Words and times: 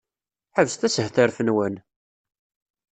Ḥebset 0.55 0.87
ashetref-nwen! 0.87 1.75